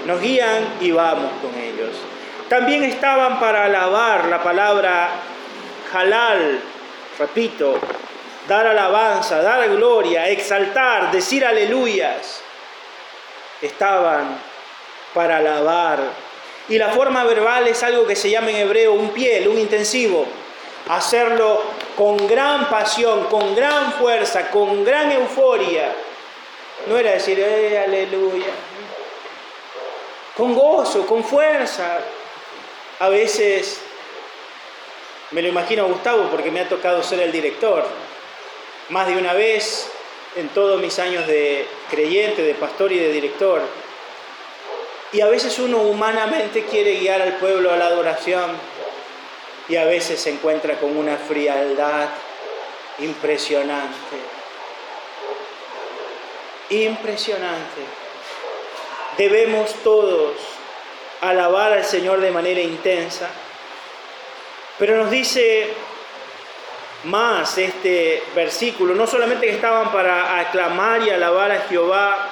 [0.06, 1.90] Nos guían y vamos con ellos.
[2.48, 5.10] También estaban para alabar la palabra
[5.92, 6.60] halal,
[7.18, 7.80] repito,
[8.46, 12.40] dar alabanza, dar gloria, exaltar, decir aleluyas.
[13.60, 14.38] Estaban
[15.12, 15.98] para alabar.
[16.68, 20.24] Y la forma verbal es algo que se llama en hebreo un piel, un intensivo.
[20.88, 21.64] Hacerlo
[21.96, 25.92] con gran pasión, con gran fuerza, con gran euforia.
[26.86, 28.52] No era decir, eh, aleluya,
[30.36, 31.98] con gozo, con fuerza.
[33.00, 33.80] A veces
[35.30, 37.84] me lo imagino a Gustavo porque me ha tocado ser el director.
[38.90, 39.90] Más de una vez
[40.36, 43.62] en todos mis años de creyente, de pastor y de director.
[45.12, 48.50] Y a veces uno humanamente quiere guiar al pueblo a la adoración
[49.68, 52.08] y a veces se encuentra con una frialdad
[52.98, 54.16] impresionante.
[56.68, 57.95] Impresionante
[59.16, 60.34] debemos todos
[61.20, 63.28] alabar al Señor de manera intensa.
[64.78, 65.68] Pero nos dice
[67.04, 72.30] más este versículo, no solamente que estaban para aclamar y alabar a Jehová,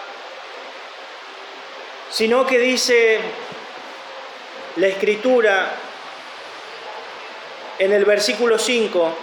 [2.10, 3.20] sino que dice
[4.76, 5.72] la escritura
[7.78, 9.16] en el versículo 5,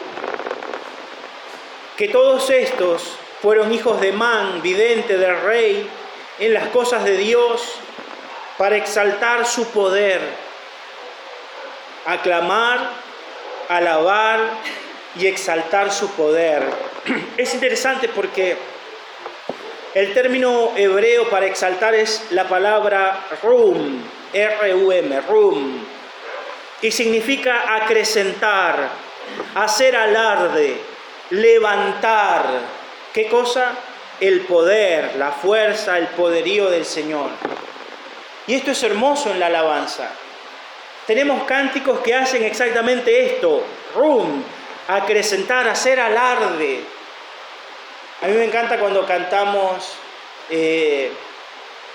[1.97, 5.89] que todos estos fueron hijos de Man, vidente del rey,
[6.41, 7.61] en las cosas de Dios
[8.57, 10.19] para exaltar su poder,
[12.05, 12.79] aclamar,
[13.69, 14.39] alabar
[15.15, 16.63] y exaltar su poder.
[17.37, 18.57] Es interesante porque
[19.93, 24.01] el término hebreo para exaltar es la palabra rum,
[24.33, 25.85] R-U-M, rum,
[26.81, 28.89] y significa acrecentar,
[29.53, 30.77] hacer alarde,
[31.29, 32.45] levantar.
[33.13, 33.75] ¿Qué cosa?
[34.21, 37.29] El poder, la fuerza, el poderío del Señor.
[38.47, 40.09] Y esto es hermoso en la alabanza.
[41.07, 43.63] Tenemos cánticos que hacen exactamente esto,
[43.95, 44.43] rum,
[44.87, 46.81] acrecentar, hacer alarde.
[48.21, 49.93] A mí me encanta cuando cantamos
[50.49, 51.11] eh,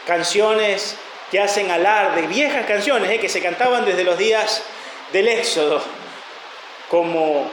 [0.06, 0.96] canciones
[1.30, 4.62] que hacen alarde, viejas canciones eh, que se cantaban desde los días
[5.12, 5.80] del Éxodo,
[6.90, 7.48] como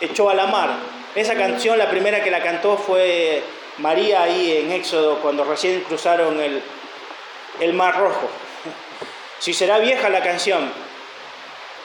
[0.00, 0.70] Echó a la mar.
[1.14, 3.42] Esa canción, la primera que la cantó fue
[3.78, 6.62] María ahí en Éxodo cuando recién cruzaron el,
[7.60, 8.28] el Mar Rojo.
[9.38, 10.70] Si será vieja la canción,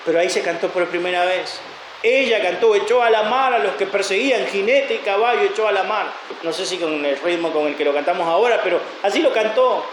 [0.06, 1.60] pero ahí se cantó por primera vez.
[2.02, 5.72] Ella cantó, echó a la mar a los que perseguían, jinete y caballo, echó a
[5.72, 6.08] la mar.
[6.44, 9.34] No sé si con el ritmo con el que lo cantamos ahora, pero así lo
[9.34, 9.86] cantó.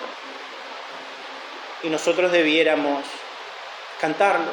[1.83, 3.05] Y nosotros debiéramos
[4.01, 4.53] cantarlo.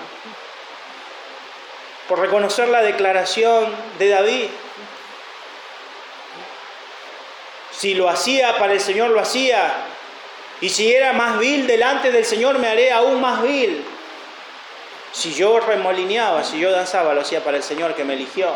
[2.07, 4.49] Por reconocer la declaración de David.
[7.77, 9.73] Si lo hacía para el Señor, lo hacía.
[10.61, 13.83] Y si era más vil delante del Señor, me haré aún más vil.
[15.11, 18.53] Si yo remolineaba, si yo danzaba, lo hacía para el Señor que me eligió.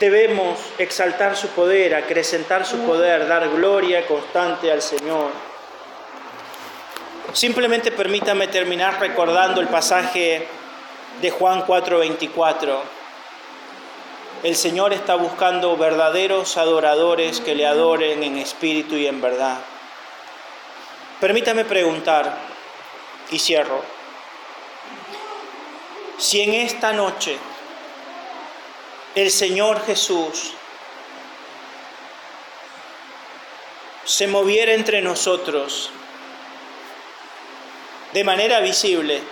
[0.00, 5.30] Debemos exaltar su poder, acrecentar su poder, dar gloria constante al Señor.
[7.32, 10.46] Simplemente permítame terminar recordando el pasaje
[11.20, 12.80] de Juan 4:24
[14.42, 19.58] el Señor está buscando verdaderos adoradores que le adoren en espíritu y en verdad.
[21.20, 22.36] Permítame preguntar,
[23.30, 23.82] y cierro,
[26.18, 27.36] si en esta noche
[29.14, 30.52] el Señor Jesús
[34.04, 35.90] se moviera entre nosotros
[38.12, 39.22] de manera visible,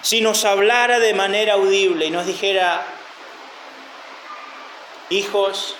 [0.00, 2.84] si nos hablara de manera audible y nos dijera,
[5.12, 5.76] hijos,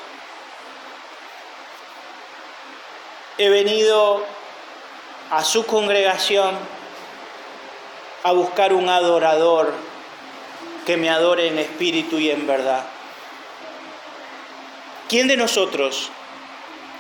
[3.39, 4.25] he venido
[5.31, 6.55] a su congregación
[8.23, 9.73] a buscar un adorador
[10.87, 12.85] que me adore en espíritu y en verdad.
[15.09, 16.11] ¿Quién de nosotros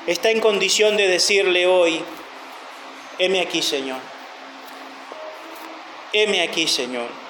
[0.07, 2.03] está en condición de decirle hoy,
[3.18, 3.99] heme aquí Señor,
[6.12, 7.22] heme aquí Señor?